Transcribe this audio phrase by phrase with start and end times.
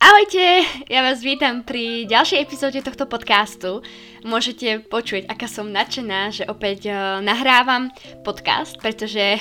[0.00, 3.84] Ahojte, ja vás vítam pri ďalšej epizóde tohto podcastu.
[4.24, 7.92] Môžete počuť, aká som nadšená, že opäť uh, nahrávam
[8.24, 9.36] podcast, pretože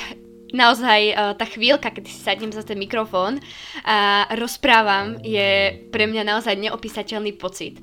[0.52, 3.40] naozaj uh, tá chvíľka, keď si sadnem za ten mikrofón
[3.88, 7.80] a rozprávam, je pre mňa naozaj neopísateľný pocit.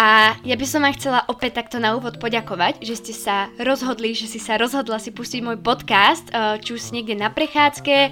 [0.00, 4.16] A ja by som vám chcela opäť takto na úvod poďakovať, že ste sa rozhodli,
[4.16, 8.08] že si sa rozhodla si pustiť môj podcast, uh, či už si niekde na prechádzke,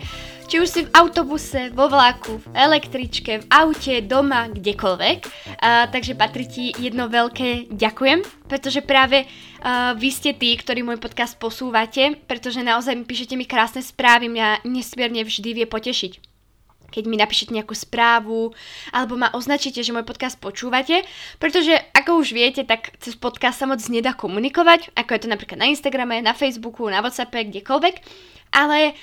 [0.52, 5.18] či už si v autobuse, vo vlaku, v električke, v aute, doma, kdekoľvek.
[5.24, 8.20] Uh, takže patrí ti jedno veľké ďakujem,
[8.52, 13.80] pretože práve uh, vy ste tí, ktorí môj podcast posúvate, pretože naozaj píšete mi krásne
[13.80, 16.28] správy, mňa nesmierne vždy vie potešiť
[16.88, 18.52] keď mi napíšete nejakú správu
[18.92, 21.04] alebo ma označíte, že môj podcast počúvate,
[21.36, 25.58] pretože ako už viete, tak cez podcast sa moc nedá komunikovať, ako je to napríklad
[25.60, 27.96] na Instagrame, na Facebooku, na Whatsappe, kdekoľvek,
[28.56, 28.96] ale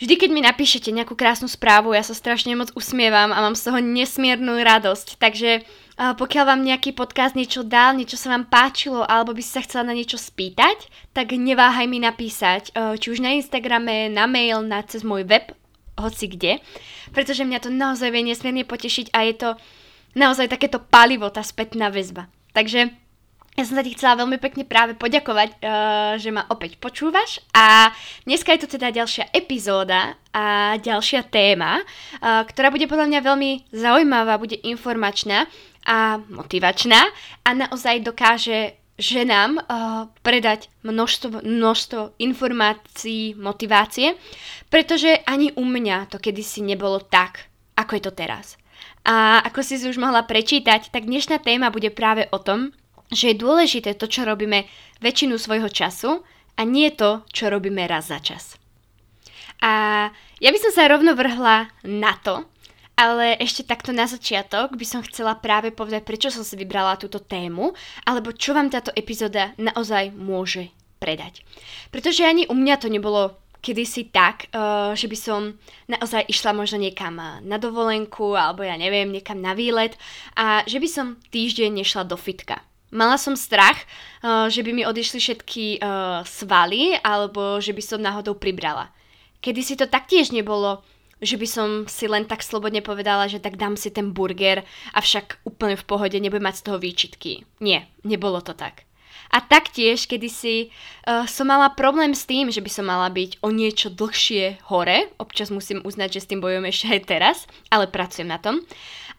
[0.00, 3.68] Vždy, keď mi napíšete nejakú krásnu správu, ja sa strašne moc usmievam a mám z
[3.68, 5.20] toho nesmiernu radosť.
[5.20, 5.60] Takže
[6.00, 9.84] pokiaľ vám nejaký podcast niečo dal, niečo sa vám páčilo, alebo by ste sa chcela
[9.84, 14.80] na niečo spýtať, tak neváhaj mi napísať, uh, či už na Instagrame, na mail, na
[14.80, 15.52] cez môj web,
[16.00, 16.58] hoci kde,
[17.12, 19.48] pretože mňa to naozaj vie nesmierne potešiť a je to
[20.18, 22.26] naozaj takéto palivo, tá spätná väzba.
[22.50, 22.90] Takže
[23.58, 27.92] ja som sa ti chcela veľmi pekne práve poďakovať, uh, že ma opäť počúvaš a
[28.24, 33.50] dneska je tu teda ďalšia epizóda a ďalšia téma, uh, ktorá bude podľa mňa veľmi
[33.74, 35.44] zaujímavá, bude informačná
[35.84, 37.04] a motivačná
[37.44, 39.64] a naozaj dokáže ženám uh,
[40.20, 44.14] predať množstvo, množstvo informácií, motivácie,
[44.68, 48.60] pretože ani u mňa to kedysi nebolo tak, ako je to teraz.
[49.00, 52.76] A ako si už mohla prečítať, tak dnešná téma bude práve o tom,
[53.08, 54.68] že je dôležité to, čo robíme
[55.00, 56.20] väčšinu svojho času
[56.54, 58.60] a nie to, čo robíme raz za čas.
[59.64, 60.06] A
[60.40, 62.44] ja by som sa rovno vrhla na to,
[63.00, 67.16] ale ešte takto na začiatok by som chcela práve povedať, prečo som si vybrala túto
[67.16, 67.72] tému,
[68.04, 70.68] alebo čo vám táto epizóda naozaj môže
[71.00, 71.40] predať.
[71.88, 75.40] Pretože ani u mňa to nebolo kedysi tak, uh, že by som
[75.88, 79.96] naozaj išla možno niekam na dovolenku, alebo ja neviem, niekam na výlet
[80.36, 82.60] a že by som týždeň nešla do fitka.
[82.92, 83.80] Mala som strach,
[84.20, 85.64] uh, že by mi odišli všetky
[86.28, 88.92] svaly alebo že by som náhodou pribrala.
[89.40, 90.84] Kedy si to taktiež nebolo,
[91.20, 94.64] že by som si len tak slobodne povedala, že tak dám si ten burger,
[94.96, 97.32] avšak úplne v pohode nebudem mať z toho výčitky.
[97.60, 98.88] Nie, nebolo to tak.
[99.30, 100.74] A taktiež, kedysi
[101.06, 105.06] uh, som mala problém s tým, že by som mala byť o niečo dlhšie hore.
[105.22, 107.36] Občas musím uznať, že s tým bojujem ešte aj teraz,
[107.70, 108.58] ale pracujem na tom.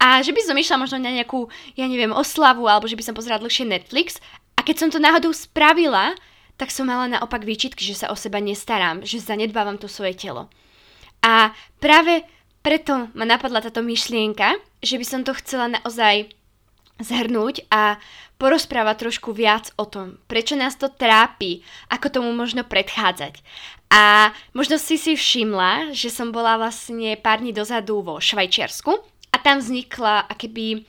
[0.04, 1.48] A že by som išla možno na nejakú,
[1.80, 4.20] ja neviem, oslavu, alebo že by som pozerala dlhšie Netflix.
[4.60, 6.12] A keď som to náhodou spravila,
[6.60, 10.52] tak som mala naopak výčitky, že sa o seba nestarám, že zanedbávam to svoje telo.
[11.32, 12.28] A práve
[12.60, 16.28] preto ma napadla táto myšlienka, že by som to chcela naozaj
[17.00, 17.98] zhrnúť a
[18.36, 23.40] porozprávať trošku viac o tom, prečo nás to trápi, ako tomu možno predchádzať.
[23.92, 28.92] A možno si si všimla, že som bola vlastne pár dní dozadu vo Švajčiarsku
[29.32, 30.84] a tam vznikla akéby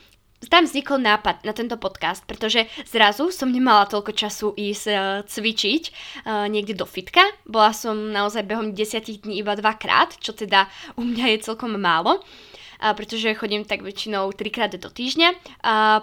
[0.50, 5.82] tam vznikol nápad na tento podcast, pretože zrazu som nemala toľko času ísť uh, cvičiť
[5.90, 7.22] uh, niekde do fitka.
[7.46, 10.66] Bola som naozaj behom 10 dní iba dvakrát, čo teda
[10.98, 15.60] u mňa je celkom málo, uh, pretože chodím tak väčšinou trikrát do týždňa.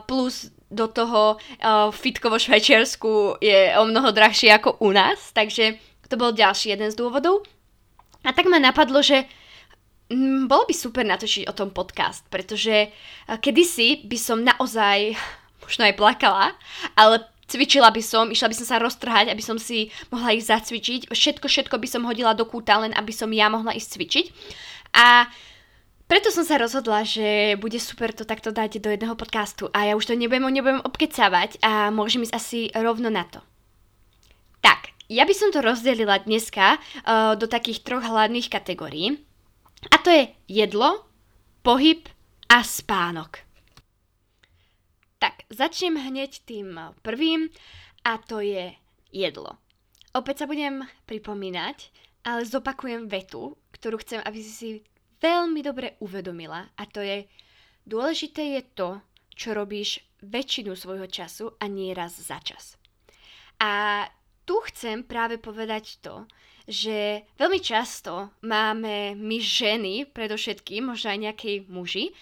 [0.07, 1.41] Plus do toho
[1.89, 6.93] fitko vo Švajčiarsku je o mnoho drahšie ako u nás, takže to bol ďalší jeden
[6.93, 7.41] z dôvodov.
[8.21, 9.25] A tak ma napadlo, že
[10.49, 15.13] bolo by super natočiť o tom podcast, pretože eh, kedysi by som naozaj
[15.63, 16.45] možno aj plakala,
[16.97, 21.01] ale cvičila by som, išla by som sa roztrhať, aby som si mohla ísť zacvičiť.
[21.09, 24.25] Všetko, všetko by som hodila do kúta, len aby som ja mohla ísť cvičiť.
[24.97, 25.29] A
[26.09, 29.93] preto som sa rozhodla, že bude super to takto dať do jedného podcastu a ja
[29.93, 33.45] už to nebudem, nebudem obkecávať a môžem ísť asi rovno na to.
[34.57, 39.21] Tak, ja by som to rozdelila dneska uh, do takých troch hlavných kategórií.
[39.87, 41.07] A to je jedlo,
[41.63, 42.03] pohyb
[42.51, 43.47] a spánok.
[45.19, 47.47] Tak, začnem hneď tým prvým
[48.03, 48.75] a to je
[49.11, 49.55] jedlo.
[50.11, 51.91] Opäť sa budem pripomínať,
[52.27, 54.69] ale zopakujem vetu, ktorú chcem, aby si si
[55.19, 57.27] veľmi dobre uvedomila a to je
[57.83, 58.89] dôležité je to,
[59.35, 62.75] čo robíš väčšinu svojho času a nie raz za čas.
[63.59, 64.03] A
[64.43, 66.27] tu chcem práve povedať to,
[66.69, 72.13] že veľmi často máme my ženy, predovšetkým, možno aj nejakej muži,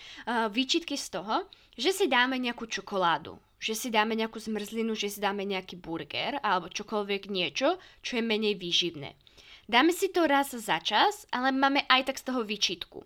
[0.55, 1.43] výčitky z toho,
[1.75, 6.39] že si dáme nejakú čokoládu, že si dáme nejakú zmrzlinu, že si dáme nejaký burger
[6.39, 9.13] alebo čokoľvek niečo, čo je menej výživné.
[9.67, 13.03] Dáme si to raz za čas, ale máme aj tak z toho výčitku.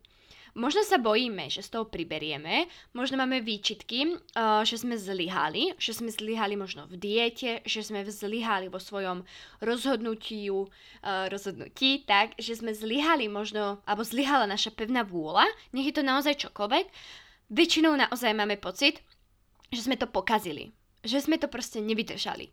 [0.53, 5.95] Možno sa bojíme, že z toho priberieme, možno máme výčitky, uh, že sme zlyhali, že
[5.95, 9.23] sme zlyhali možno v diete, že sme zlyhali vo svojom
[9.63, 15.95] rozhodnutiu, uh, rozhodnutí, tak, že sme zlyhali možno, alebo zlyhala naša pevná vôľa, nech je
[15.95, 16.85] to naozaj čokoľvek,
[17.51, 19.03] väčšinou naozaj máme pocit,
[19.71, 22.51] že sme to pokazili, že sme to proste nevydržali.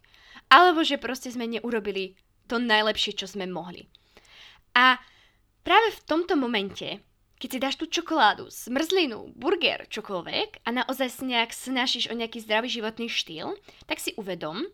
[0.48, 2.14] Alebo že proste sme neurobili
[2.46, 3.84] to najlepšie, čo sme mohli.
[4.72, 4.96] A
[5.66, 7.07] práve v tomto momente,
[7.38, 12.42] keď si dáš tú čokoládu, smrzlinu, burger, čokoľvek a naozaj si nejak snažíš o nejaký
[12.42, 13.54] zdravý životný štýl,
[13.86, 14.66] tak si uvedom,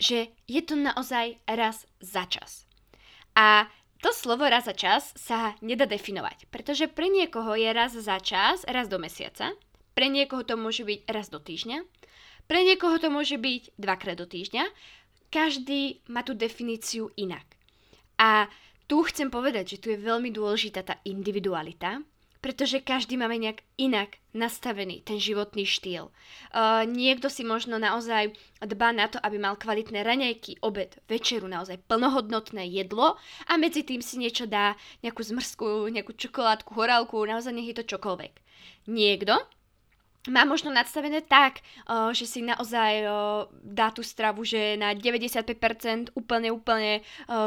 [0.00, 2.68] že je to naozaj raz za čas.
[3.36, 3.68] A
[4.00, 8.64] to slovo raz za čas sa nedá definovať, pretože pre niekoho je raz za čas,
[8.64, 9.52] raz do mesiaca,
[9.92, 11.84] pre niekoho to môže byť raz do týždňa,
[12.48, 14.64] pre niekoho to môže byť dvakrát do týždňa,
[15.28, 17.44] každý má tú definíciu inak.
[18.16, 18.48] A
[18.90, 22.02] tu chcem povedať, že tu je veľmi dôležitá tá individualita,
[22.42, 26.10] pretože každý máme nejak inak nastavený ten životný štýl.
[26.50, 31.78] Uh, niekto si možno naozaj dbá na to, aby mal kvalitné raňajky, obed, večeru, naozaj
[31.86, 33.14] plnohodnotné jedlo
[33.46, 34.74] a medzi tým si niečo dá,
[35.06, 38.32] nejakú zmrzku, nejakú čokoládku, horálku, naozaj nech je to čokoľvek.
[38.90, 39.38] Niekto
[40.28, 41.64] má možno nadstavené tak,
[42.12, 43.08] že si naozaj
[43.64, 47.00] dá tú stravu, že na 95% úplne, úplne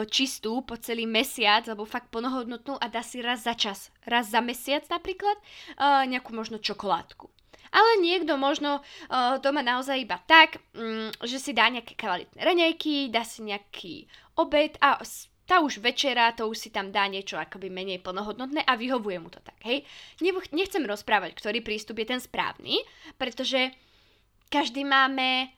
[0.10, 4.42] čistú po celý mesiac, alebo fakt plnohodnotnú a dá si raz za čas, raz za
[4.42, 5.38] mesiac napríklad,
[6.10, 7.30] nejakú možno čokoládku.
[7.74, 12.38] Ale niekto možno uh, to má naozaj iba tak, um, že si dá nejaké kvalitné
[12.46, 14.06] raňajky, dá si nejaký
[14.38, 15.02] obed a
[15.44, 19.28] tá už večera, to už si tam dá niečo akoby menej plnohodnotné a vyhovuje mu
[19.28, 19.84] to tak, hej.
[20.56, 22.80] Nechcem rozprávať, ktorý prístup je ten správny,
[23.20, 23.76] pretože
[24.48, 25.52] každý máme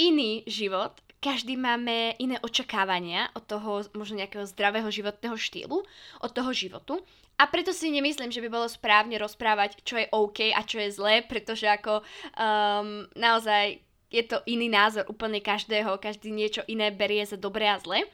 [0.00, 5.80] iný život, každý máme iné očakávania od toho možno nejakého zdravého životného štýlu,
[6.20, 7.00] od toho životu.
[7.40, 10.94] A preto si nemyslím, že by bolo správne rozprávať, čo je OK a čo je
[10.94, 13.80] zlé, pretože ako um, naozaj
[14.12, 18.06] je to iný názor úplne každého, každý niečo iné berie za dobré a zlé.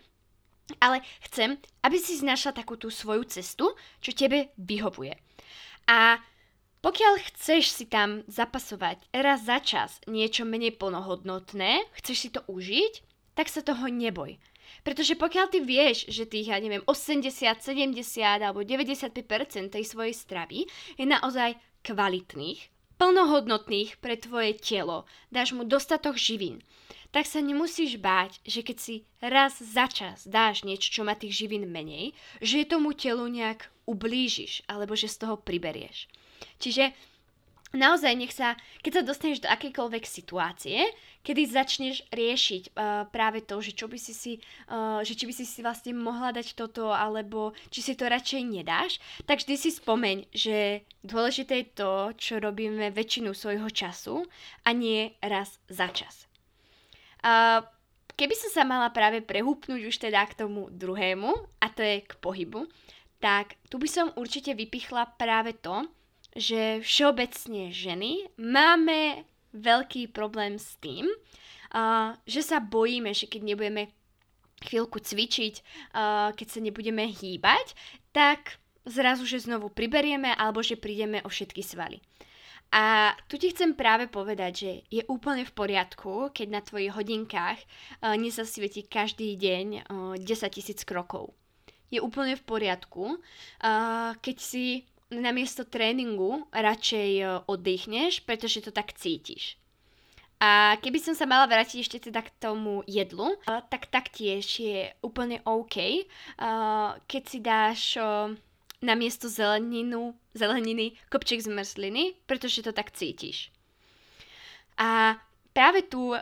[0.79, 5.19] Ale chcem, aby si našla takú tú svoju cestu, čo tebe vyhovuje.
[5.91, 6.23] A
[6.81, 13.05] pokiaľ chceš si tam zapasovať raz za čas niečo menej plnohodnotné, chceš si to užiť,
[13.37, 14.41] tak sa toho neboj.
[14.81, 18.01] Pretože pokiaľ ty vieš, že tých, ja neviem, 80, 70
[18.41, 20.65] alebo 95% tej svojej stravy
[20.97, 26.61] je naozaj kvalitných, plnohodnotných pre tvoje telo, dáš mu dostatok živín,
[27.11, 28.95] tak sa nemusíš báť, že keď si
[29.25, 32.13] raz za čas dáš niečo, čo má tých živín menej,
[32.45, 36.07] že tomu telu nejak ublížiš alebo že z toho priberieš.
[36.63, 36.95] Čiže
[37.75, 38.55] naozaj nech sa,
[38.85, 43.99] keď sa dostaneš do akejkoľvek situácie, kedy začneš riešiť uh, práve to, že čo by
[44.01, 44.33] si si,
[44.73, 48.41] uh, že či by si si vlastne mohla dať toto, alebo či si to radšej
[48.41, 48.97] nedáš,
[49.29, 54.25] tak vždy si spomeň, že dôležité je to, čo robíme väčšinu svojho času
[54.65, 56.25] a nie raz za čas.
[57.21, 57.61] Uh,
[58.17, 61.31] keby som sa mala práve prehúpnúť už teda k tomu druhému,
[61.61, 62.65] a to je k pohybu,
[63.21, 65.85] tak tu by som určite vypichla práve to,
[66.33, 71.07] že všeobecne ženy máme veľký problém s tým,
[72.27, 73.83] že sa bojíme, že keď nebudeme
[74.61, 75.55] chvíľku cvičiť,
[76.35, 77.73] keď sa nebudeme hýbať,
[78.11, 82.03] tak zrazu, že znovu priberieme alebo že prídeme o všetky svaly.
[82.71, 87.59] A tu ti chcem práve povedať, že je úplne v poriadku, keď na tvojich hodinkách
[87.59, 91.35] uh, nezasvieti každý deň uh, 10 tisíc krokov.
[91.91, 93.19] Je úplne v poriadku,
[94.23, 99.59] keď si namiesto tréningu radšej uh, oddychneš, pretože to tak cítiš.
[100.41, 104.89] A keby som sa mala vrátiť ešte teda k tomu jedlu, uh, tak taktiež je
[105.05, 107.83] úplne OK, uh, keď si dáš...
[108.81, 113.53] Na miesto zeleninu, zeleniny kopček zmrzliny, pretože to tak cítiš.
[114.81, 115.21] A
[115.53, 116.17] práve tu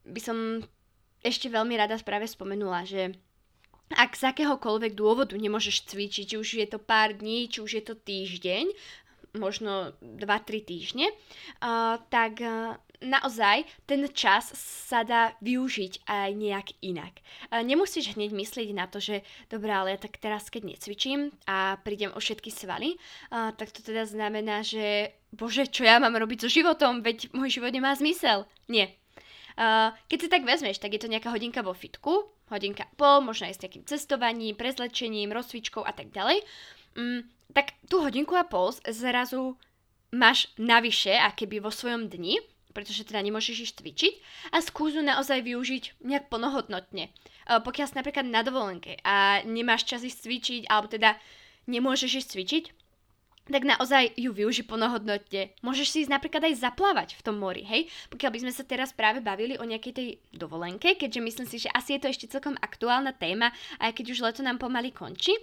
[0.00, 0.64] by som
[1.20, 3.12] ešte veľmi rada práve spomenula, že
[3.96, 7.84] ak z akéhokoľvek dôvodu nemôžeš cvičiť, či už je to pár dní, či už je
[7.84, 8.70] to týždeň,
[9.32, 17.18] možno 2-3 týždne, uh, tak uh, naozaj ten čas sa dá využiť aj nejak inak.
[17.50, 22.14] Nemusíš hneď myslieť na to, že dobré, ale ja tak teraz keď necvičím a prídem
[22.14, 22.96] o všetky svaly,
[23.30, 27.74] tak to teda znamená, že bože, čo ja mám robiť so životom, veď môj život
[27.74, 28.46] nemá zmysel.
[28.70, 28.94] Nie.
[30.08, 33.56] Keď si tak vezmeš, tak je to nejaká hodinka vo fitku, hodinka pol, možno aj
[33.56, 36.44] s nejakým cestovaním, prezlečením, rozcvičkou a tak ďalej.
[36.94, 37.24] Mm,
[37.56, 39.56] tak tú hodinku a pol zrazu
[40.12, 42.36] máš navyše, a keby vo svojom dni,
[42.72, 44.14] pretože teda nemôžeš ísť cvičiť
[44.52, 47.08] a skúsu naozaj využiť nejak plnohodnotne.
[47.08, 47.10] E,
[47.60, 51.16] pokiaľ si napríklad na dovolenke a nemáš čas ísť cvičiť, alebo teda
[51.68, 52.64] nemôžeš ísť cvičiť,
[53.50, 55.50] tak naozaj ju využi plnohodnotne.
[55.66, 57.90] Môžeš si ísť napríklad aj zaplávať v tom mori, hej?
[58.14, 61.72] Pokiaľ by sme sa teraz práve bavili o nejakej tej dovolenke, keďže myslím si, že
[61.74, 63.50] asi je to ešte celkom aktuálna téma,
[63.82, 65.34] aj keď už leto nám pomaly končí.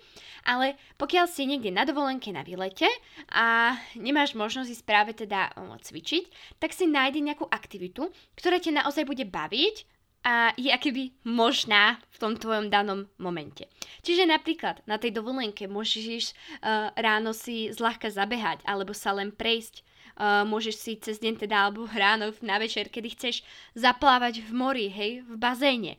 [0.47, 2.87] Ale pokiaľ si niekde na dovolenke na výlete
[3.35, 8.07] a nemáš možnosť ísť práve teda cvičiť, tak si nájdi nejakú aktivitu,
[8.39, 13.71] ktorá ťa naozaj bude baviť a je akéby možná v tom tvojom danom momente.
[14.03, 19.87] Čiže napríklad na tej dovolenke môžeš uh, ráno si zľahka zabehať alebo sa len prejsť.
[20.19, 23.35] Uh, môžeš si cez deň teda alebo ráno na večer, kedy chceš
[23.71, 25.95] zaplávať v mori, hej, v bazéne.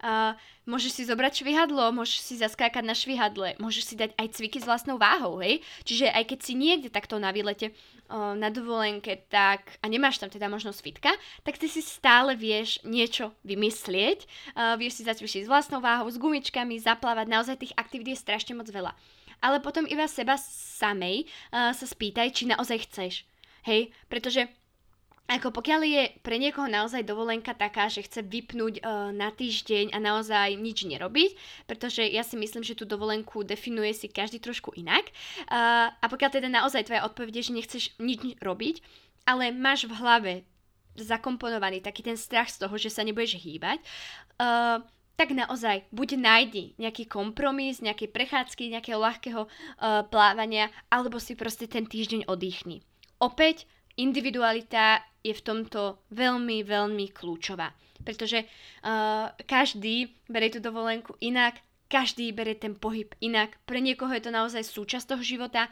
[0.00, 0.32] Uh,
[0.64, 4.64] môžeš si zobrať švihadlo, môžeš si zaskákať na švihadle, môžeš si dať aj cviky s
[4.64, 5.60] vlastnou váhou, hej.
[5.84, 7.76] Čiže aj keď si niekde takto na výlete,
[8.08, 11.12] uh, na dovolenke, tak, a nemáš tam teda možnosť fitka,
[11.44, 14.24] tak ty si stále vieš niečo vymyslieť,
[14.56, 18.56] uh, vieš si zacvičiť s vlastnou váhou, s gumičkami, zaplávať, naozaj tých aktivít je strašne
[18.56, 18.96] moc veľa.
[19.44, 23.28] Ale potom iba seba samej uh, sa spýtaj, či naozaj chceš.
[23.68, 24.48] Hej, pretože
[25.30, 29.98] ako pokiaľ je pre niekoho naozaj dovolenka taká, že chce vypnúť uh, na týždeň a
[30.02, 31.30] naozaj nič nerobiť,
[31.70, 35.06] pretože ja si myslím, že tú dovolenku definuje si každý trošku inak.
[35.46, 38.82] Uh, a pokiaľ teda naozaj tvoja odpoveď je, že nechceš nič robiť,
[39.22, 40.32] ale máš v hlave
[40.98, 43.78] zakomponovaný taký ten strach z toho, že sa nebudeš hýbať,
[44.42, 44.82] uh,
[45.14, 51.70] tak naozaj buď nájdi nejaký kompromis, nejaké prechádzky, nejakého ľahkého uh, plávania, alebo si proste
[51.70, 52.82] ten týždeň oddychni.
[53.20, 53.70] Opäť
[54.00, 57.76] individualita je v tomto veľmi, veľmi kľúčová.
[58.00, 61.60] Pretože uh, každý berie tú dovolenku inak,
[61.92, 63.60] každý berie ten pohyb inak.
[63.68, 65.68] Pre niekoho je to naozaj súčasť toho života,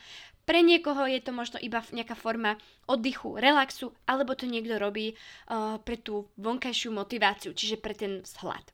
[0.48, 2.56] pre niekoho je to možno iba nejaká forma
[2.88, 8.64] oddychu, relaxu, alebo to niekto robí uh, pre tú vonkajšiu motiváciu, čiže pre ten vzhľad.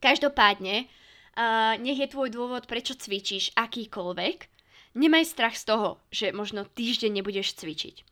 [0.00, 4.38] Každopádne, uh, nech je tvoj dôvod, prečo cvičíš akýkoľvek,
[4.96, 8.07] nemaj strach z toho, že možno týždeň nebudeš cvičiť.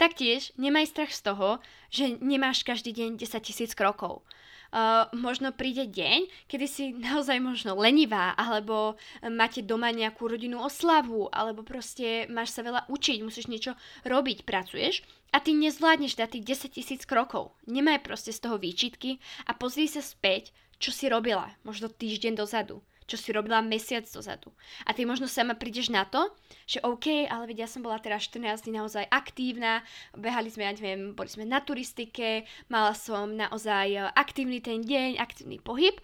[0.00, 1.60] Taktiež nemaj strach z toho,
[1.92, 4.24] že nemáš každý deň 10 tisíc krokov.
[4.72, 8.96] Uh, možno príde deň, kedy si naozaj možno lenivá, alebo
[9.28, 13.76] máte doma nejakú rodinnú oslavu, alebo proste máš sa veľa učiť, musíš niečo
[14.08, 15.04] robiť, pracuješ
[15.36, 17.52] a ty nezvládneš dať tých 10 tisíc krokov.
[17.68, 22.80] Nemaj proste z toho výčitky a pozri sa späť, čo si robila, možno týždeň dozadu
[23.10, 24.54] čo si robila mesiac dozadu.
[24.86, 26.30] A ty možno sama prídeš na to,
[26.70, 29.82] že OK, ale vedia, ja som bola teraz 14 dní naozaj aktívna,
[30.14, 35.18] behali sme, ja neviem, boli sme na turistike, mala som naozaj e, aktívny ten deň,
[35.18, 35.98] aktívny pohyb.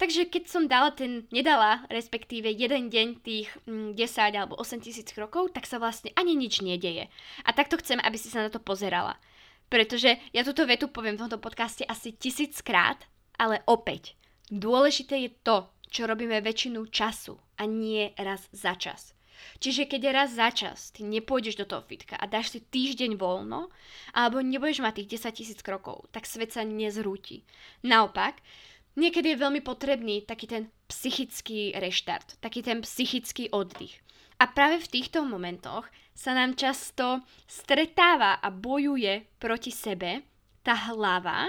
[0.00, 5.12] Takže keď som dala ten, nedala respektíve jeden deň tých mm, 10 alebo 8 tisíc
[5.12, 7.12] krokov, tak sa vlastne ani nič nedeje.
[7.44, 9.20] A takto chcem, aby si sa na to pozerala.
[9.68, 12.96] Pretože ja túto vetu poviem v tomto podcaste asi tisíckrát,
[13.36, 14.16] ale opäť,
[14.48, 19.12] dôležité je to, čo robíme väčšinu času a nie raz za čas.
[19.60, 23.72] Čiže keď raz za čas, ty nepôjdeš do toho fitka a dáš si týždeň voľno,
[24.12, 27.44] alebo nebudeš mať tých 10 tisíc krokov, tak svet sa nezrúti.
[27.84, 28.40] Naopak,
[28.96, 34.00] niekedy je veľmi potrebný taký ten psychický reštart, taký ten psychický oddych.
[34.40, 35.84] A práve v týchto momentoch
[36.16, 40.24] sa nám často stretáva a bojuje proti sebe
[40.64, 41.48] tá hlava,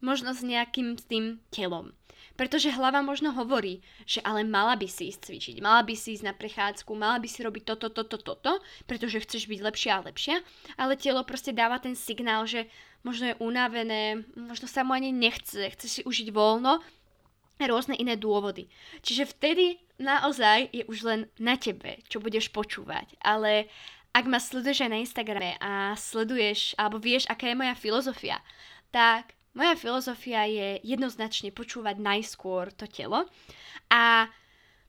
[0.00, 1.92] možno s nejakým tým telom.
[2.36, 6.24] Pretože hlava možno hovorí, že ale mala by si ísť cvičiť, mala by si ísť
[6.28, 10.36] na prechádzku, mala by si robiť toto, toto, toto, pretože chceš byť lepšia a lepšia,
[10.76, 12.68] ale telo proste dáva ten signál, že
[13.00, 16.84] možno je unavené, možno sa mu ani nechce, chce si užiť voľno,
[17.56, 18.68] rôzne iné dôvody.
[19.00, 23.16] Čiže vtedy naozaj je už len na tebe, čo budeš počúvať.
[23.24, 23.72] Ale
[24.12, 28.40] ak ma sleduješ aj na Instagrame a sleduješ, alebo vieš, aká je moja filozofia,
[28.92, 33.24] tak moja filozofia je jednoznačne počúvať najskôr to telo
[33.88, 34.28] a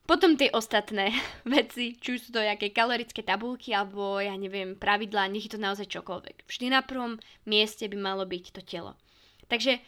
[0.08, 1.12] potom tie ostatné
[1.56, 5.60] veci, či už sú to nejaké kalorické tabulky alebo ja neviem, pravidlá, nech je to
[5.60, 6.48] naozaj čokoľvek.
[6.48, 8.96] Vždy na prvom mieste by malo byť to telo.
[9.48, 9.80] Takže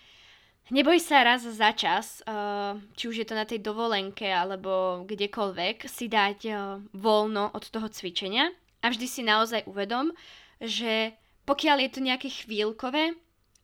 [0.72, 5.88] neboj sa raz za čas, uh, či už je to na tej dovolenke alebo kdekoľvek,
[5.88, 8.52] si dať uh, voľno od toho cvičenia
[8.84, 10.12] a vždy si naozaj uvedom,
[10.60, 11.16] že
[11.48, 13.16] pokiaľ je to nejaké chvíľkové,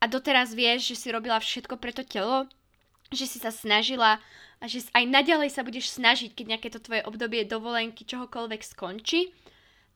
[0.05, 2.45] a doteraz vieš, že si robila všetko pre to telo,
[3.09, 4.21] že si sa snažila
[4.61, 9.33] a že aj naďalej sa budeš snažiť, keď nejaké to tvoje obdobie dovolenky čohokoľvek skončí,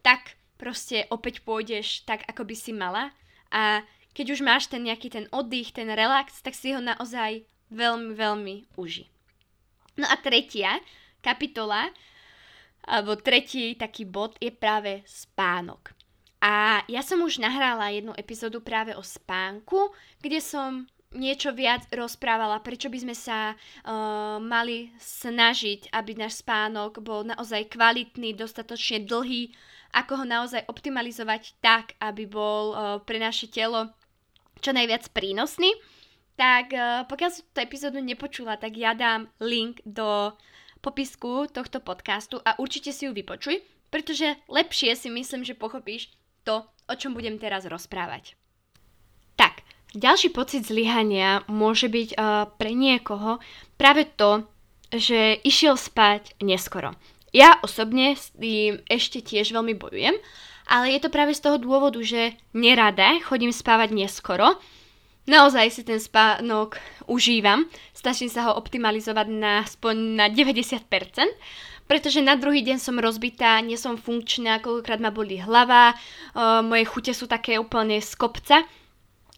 [0.02, 3.14] tak proste opäť pôjdeš tak, ako by si mala
[3.54, 3.86] a
[4.18, 8.56] keď už máš ten nejaký ten oddych, ten relax, tak si ho naozaj veľmi, veľmi
[8.82, 9.06] uži.
[9.94, 10.82] No a tretia
[11.22, 11.94] kapitola,
[12.90, 15.99] alebo tretí taký bod je práve spánok.
[16.40, 19.92] A ja som už nahrála jednu epizódu práve o spánku,
[20.24, 27.02] kde som niečo viac rozprávala, prečo by sme sa uh, mali snažiť, aby náš spánok
[27.02, 29.52] bol naozaj kvalitný, dostatočne dlhý
[29.90, 33.90] ako ho naozaj optimalizovať tak, aby bol uh, pre naše telo
[34.62, 35.74] čo najviac prínosný,
[36.38, 40.36] tak uh, pokiaľ si túto epizódu nepočula, tak ja dám link do
[40.80, 46.66] popisku tohto podcastu a určite si ju vypočuj, pretože lepšie si myslím, že pochopíš to,
[46.90, 48.36] o čom budem teraz rozprávať.
[49.38, 49.64] Tak,
[49.96, 53.40] ďalší pocit zlyhania môže byť uh, pre niekoho
[53.80, 54.44] práve to,
[54.90, 56.98] že išiel spať neskoro.
[57.30, 60.18] Ja osobne s tým ešte tiež veľmi bojujem,
[60.70, 64.58] ale je to práve z toho dôvodu, že nerada chodím spávať neskoro.
[65.30, 70.82] Naozaj si ten spánok užívam, snažím sa ho optimalizovať na aspoň na 90%,
[71.90, 76.86] pretože na druhý deň som rozbitá, nie som funkčná, koľkokrát ma boli hlava, uh, moje
[76.86, 78.62] chute sú také úplne z kopca.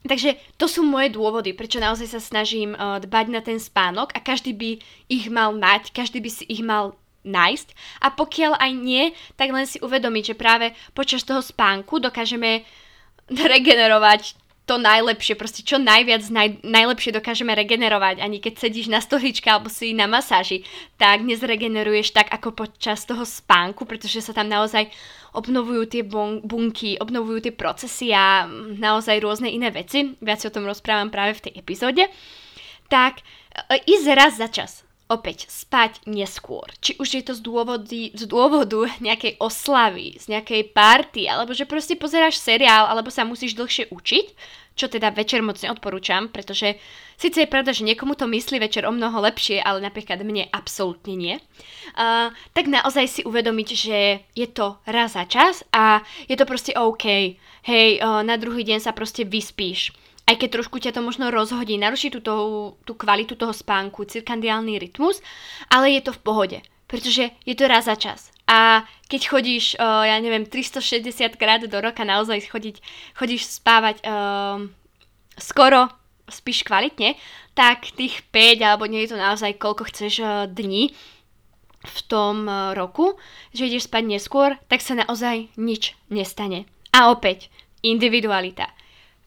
[0.03, 4.19] Takže to sú moje dôvody, prečo naozaj sa snažím uh, dbať na ten spánok a
[4.19, 9.13] každý by ich mal mať, každý by si ich mal nájsť a pokiaľ aj nie,
[9.37, 12.65] tak len si uvedomiť, že práve počas toho spánku dokážeme
[13.53, 14.40] regenerovať
[14.71, 18.23] to najlepšie, proste čo najviac, naj, najlepšie dokážeme regenerovať.
[18.23, 20.63] Ani keď sedíš na stoličke alebo si na masáži,
[20.95, 24.87] tak nezregeneruješ tak ako počas toho spánku, pretože sa tam naozaj
[25.35, 28.47] obnovujú tie bun- bunky, obnovujú tie procesy a
[28.79, 30.15] naozaj rôzne iné veci.
[30.23, 32.07] Viac o tom rozprávam práve v tej epizóde.
[32.87, 33.23] Tak e,
[33.91, 36.71] ísť raz za čas opäť spať neskôr.
[36.79, 41.67] Či už je to z, dôvody, z dôvodu nejakej oslavy, z nejakej party, alebo že
[41.67, 44.27] proste pozeráš seriál, alebo sa musíš dlhšie učiť,
[44.75, 46.79] čo teda večer moc neodporúčam, pretože
[47.19, 51.13] síce je pravda, že niekomu to myslí večer o mnoho lepšie, ale napríklad mne absolútne
[51.13, 53.97] nie, uh, tak naozaj si uvedomiť, že
[54.31, 57.35] je to raz za čas a je to proste OK.
[57.61, 59.93] Hej, uh, na druhý deň sa proste vyspíš
[60.31, 62.35] aj keď trošku ťa to možno rozhodí, naruší tú, tú,
[62.87, 65.19] tú kvalitu toho spánku, cirkandiálny rytmus,
[65.67, 68.31] ale je to v pohode, pretože je to raz za čas.
[68.51, 72.83] A keď chodíš, uh, ja neviem, 360 krát do roka naozaj chodiť,
[73.15, 74.67] chodíš spávať uh,
[75.39, 75.87] skoro,
[76.27, 77.15] spíš kvalitne,
[77.55, 80.91] tak tých 5, alebo nie je to naozaj koľko chceš uh, dní
[81.81, 83.15] v tom uh, roku,
[83.55, 86.67] že ideš spať neskôr, tak sa naozaj nič nestane.
[86.91, 87.47] A opäť,
[87.87, 88.67] individualita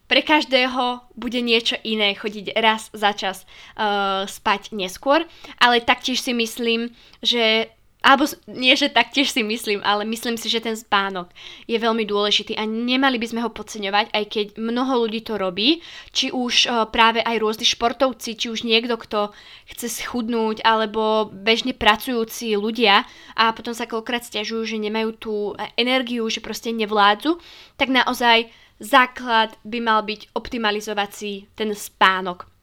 [0.05, 3.41] pre každého bude niečo iné chodiť raz za čas
[3.73, 5.25] uh, spať neskôr,
[5.57, 6.93] ale taktiež si myslím,
[7.25, 7.73] že
[8.05, 11.33] alebo nie, že taktiež si myslím, ale myslím si, že ten spánok
[11.65, 15.81] je veľmi dôležitý a nemali by sme ho podceňovať, aj keď mnoho ľudí to robí,
[16.13, 19.33] či už uh, práve aj rôzni športovci, či už niekto, kto
[19.73, 25.35] chce schudnúť, alebo bežne pracujúci ľudia a potom sa koľkrát stiažujú, že nemajú tú
[25.73, 27.41] energiu, že proste nevládzu,
[27.73, 32.54] tak naozaj základ by mal byť optimalizovať si ten spánok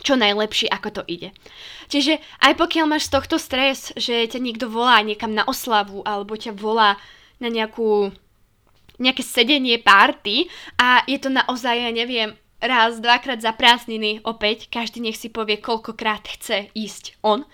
[0.00, 1.36] čo najlepšie, ako to ide.
[1.92, 6.32] Čiže aj pokiaľ máš z tohto stres, že ťa niekto volá niekam na oslavu alebo
[6.32, 6.96] ťa volá
[7.36, 8.08] na nejakú,
[8.96, 10.48] nejaké sedenie párty
[10.80, 15.58] a je to naozaj, ja neviem, raz, dvakrát za prázdniny opäť, každý nech si povie,
[15.58, 17.44] koľkokrát chce ísť on,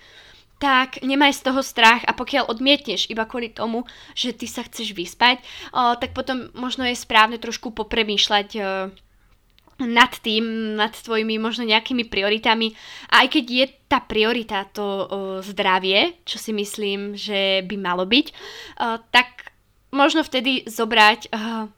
[0.59, 4.92] tak nemaj z toho strach a pokiaľ odmietneš iba kvôli tomu, že ty sa chceš
[4.92, 5.38] vyspať,
[5.70, 8.62] o, tak potom možno je správne trošku popremýšľať o,
[9.79, 12.75] nad tým, nad tvojimi možno nejakými prioritami.
[13.14, 15.07] A aj keď je tá priorita to o,
[15.38, 18.35] zdravie, čo si myslím, že by malo byť, o,
[19.14, 19.55] tak
[19.95, 21.71] možno vtedy zobrať o,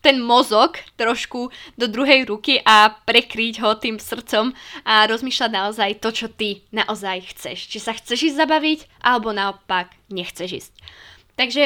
[0.00, 4.50] ten mozog trošku do druhej ruky a prekryť ho tým srdcom
[4.82, 7.70] a rozmýšľať naozaj to, čo ty naozaj chceš.
[7.70, 10.72] Či sa chceš ísť zabaviť, alebo naopak nechceš ísť.
[11.36, 11.62] Takže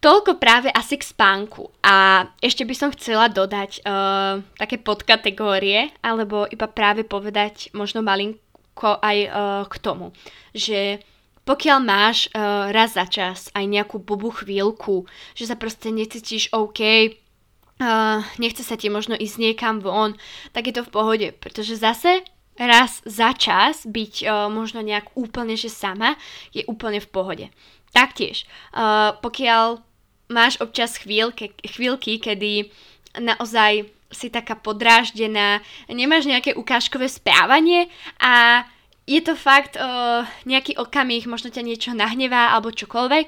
[0.00, 1.68] toľko práve asi k spánku.
[1.84, 8.98] A ešte by som chcela dodať uh, také podkategórie, alebo iba práve povedať možno malinko
[9.00, 9.30] aj uh,
[9.68, 10.16] k tomu,
[10.56, 11.04] že
[11.44, 15.04] pokiaľ máš uh, raz za čas aj nejakú bubu chvíľku,
[15.36, 20.16] že sa proste necítiš OK, uh, nechce sa ti možno ísť niekam von,
[20.56, 22.24] tak je to v pohode, pretože zase
[22.60, 26.16] raz za čas byť uh, možno nejak úplne, že sama,
[26.52, 27.46] je úplne v pohode.
[27.90, 29.89] Taktiež, uh, pokiaľ
[30.30, 32.70] máš občas chvíľke, chvíľky, kedy
[33.18, 38.64] naozaj si taká podráždená, nemáš nejaké ukážkové správanie a
[39.06, 43.26] je to fakt uh, nejaký okamih, možno ťa niečo nahnevá alebo čokoľvek,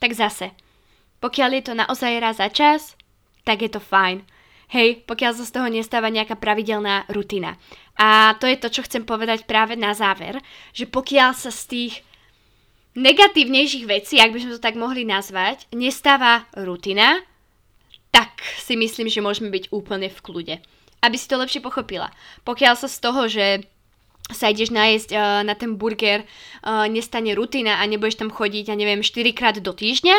[0.00, 0.56] tak zase,
[1.20, 2.96] pokiaľ je to naozaj raz za čas,
[3.44, 4.24] tak je to fajn.
[4.68, 7.56] Hej, pokiaľ sa z toho nestáva nejaká pravidelná rutina.
[7.96, 10.44] A to je to, čo chcem povedať práve na záver,
[10.76, 11.94] že pokiaľ sa z tých
[12.98, 17.22] negatívnejších vecí, ak by sme to tak mohli nazvať, nestáva rutina,
[18.10, 20.54] tak si myslím, že môžeme byť úplne v kľude.
[20.98, 22.10] Aby si to lepšie pochopila.
[22.42, 23.62] Pokiaľ sa z toho, že
[24.28, 28.76] sa ideš nájsť uh, na ten burger, uh, nestane rutina a nebudeš tam chodiť, ja
[28.76, 30.16] neviem, 4 krát do týždňa,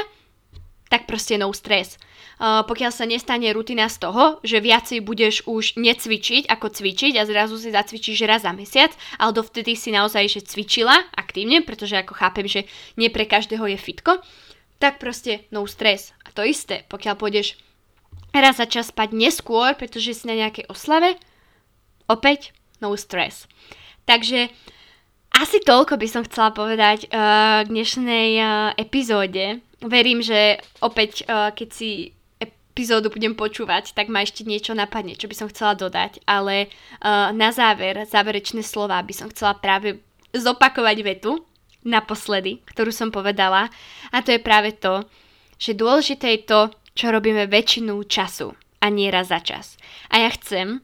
[0.90, 2.02] tak proste no stres.
[2.40, 7.28] Uh, pokiaľ sa nestane rutina z toho, že viacej budeš už necvičiť ako cvičiť a
[7.28, 12.16] zrazu si zacvičíš raz za mesiac, ale dovtedy si naozaj že cvičila aktívne, pretože ako
[12.16, 12.64] chápem, že
[12.96, 14.24] nie pre každého je fitko,
[14.80, 16.16] tak proste no stres.
[16.24, 17.60] A to isté, pokiaľ pôjdeš
[18.32, 21.20] raz za čas spať neskôr, pretože si na nejakej oslave,
[22.08, 23.52] opäť no stress.
[24.08, 24.48] Takže
[25.36, 28.48] asi toľko by som chcela povedať uh, k dnešnej uh,
[28.80, 29.62] epizóde.
[29.80, 31.92] Verím, že opäť, uh, keď si
[32.80, 36.24] epizódu budem počúvať, tak ma ešte niečo napadne, čo by som chcela dodať.
[36.24, 40.00] Ale uh, na záver, záverečné slova by som chcela práve
[40.32, 41.44] zopakovať vetu
[41.84, 43.68] naposledy, ktorú som povedala.
[44.16, 45.04] A to je práve to,
[45.60, 46.62] že dôležité je to,
[46.96, 49.76] čo robíme väčšinu času a nie raz za čas.
[50.08, 50.80] A ja chcem,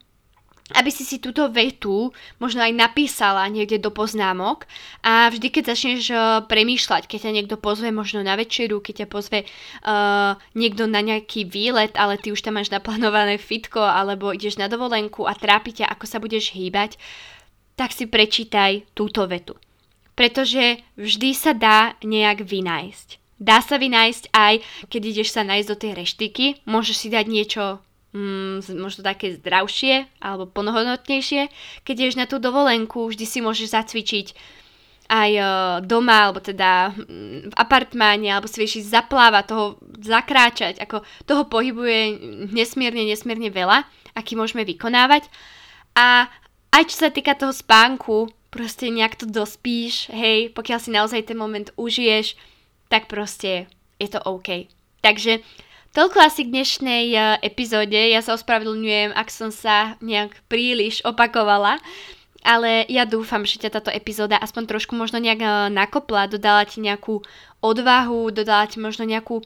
[0.73, 2.09] aby si si túto vetu
[2.41, 4.65] možno aj napísala niekde do poznámok
[5.05, 9.07] a vždy, keď začneš uh, premýšľať, keď ťa niekto pozve možno na večeru, keď ťa
[9.13, 14.57] pozve uh, niekto na nejaký výlet, ale ty už tam máš naplánované fitko alebo ideš
[14.57, 16.97] na dovolenku a trápi ťa, ako sa budeš hýbať,
[17.77, 19.53] tak si prečítaj túto vetu.
[20.17, 23.21] Pretože vždy sa dá nejak vynájsť.
[23.35, 27.83] Dá sa vynájsť aj, keď ideš sa nájsť do tej reštiky, môžeš si dať niečo
[28.15, 31.51] mm, možno také zdravšie alebo plnohodnotnejšie.
[31.83, 34.27] Keď ješ na tú dovolenku, vždy si môžeš zacvičiť
[35.05, 35.49] aj uh,
[35.85, 39.65] doma, alebo teda mm, v apartmáne, alebo si vieš ísť zaplávať, toho
[40.01, 42.17] zakráčať, ako toho pohybuje
[42.49, 43.85] nesmierne, nesmierne veľa,
[44.17, 45.29] aký môžeme vykonávať.
[45.93, 46.25] A
[46.73, 51.37] aj čo sa týka toho spánku, proste nejak to dospíš, hej, pokiaľ si naozaj ten
[51.37, 52.33] moment užiješ,
[52.89, 53.69] tak proste
[54.01, 54.71] je to OK.
[55.05, 55.45] Takže
[55.95, 57.95] Toľko asi k dnešnej uh, epizóde.
[57.95, 61.79] Ja sa ospravedlňujem, ak som sa nejak príliš opakovala.
[62.43, 66.83] Ale ja dúfam, že ťa táto epizóda aspoň trošku možno nejak uh, nakopla, dodala ti
[66.83, 67.23] nejakú
[67.63, 69.39] odvahu, dodala ti možno nejakú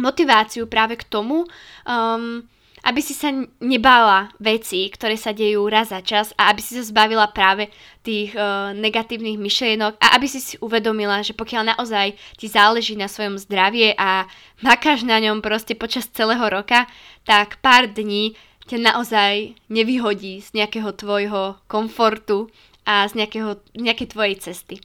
[0.00, 1.44] motiváciu práve k tomu,
[1.84, 2.48] um,
[2.84, 6.84] aby si sa nebala veci, ktoré sa dejú raz za čas a aby si sa
[6.84, 12.46] zbavila práve tých uh, negatívnych myšlienok a aby si si uvedomila, že pokiaľ naozaj ti
[12.46, 14.28] záleží na svojom zdravie a
[14.62, 16.86] makáš na ňom proste počas celého roka,
[17.26, 18.38] tak pár dní
[18.68, 22.52] ťa naozaj nevyhodí z nejakého tvojho komfortu
[22.88, 24.80] a z nejakého, nejakej tvojej cesty.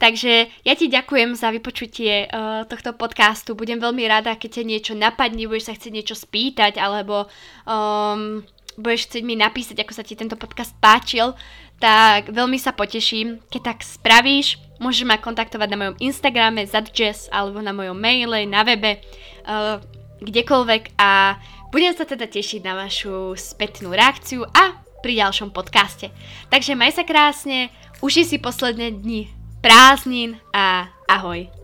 [0.00, 3.54] Takže ja ti ďakujem za vypočutie uh, tohto podcastu.
[3.54, 7.30] Budem veľmi rada, keď ťa niečo napadne, budeš sa chcieť niečo spýtať, alebo
[7.68, 8.42] um,
[8.74, 11.38] budeš chcieť mi napísať, ako sa ti tento podcast páčil,
[11.78, 14.58] tak veľmi sa poteším, keď tak spravíš.
[14.82, 18.98] Môžeš ma kontaktovať na mojom Instagrame zadjazz alebo na mojom maile, na webe,
[19.46, 19.78] uh,
[20.18, 21.38] kdekoľvek a
[21.70, 26.08] budem sa teda tešiť na vašu spätnú reakciu a pri ďalšom podcaste.
[26.48, 27.68] Takže maj sa krásne,
[28.00, 29.28] uži si posledné dni
[29.60, 31.63] prázdnin a ahoj.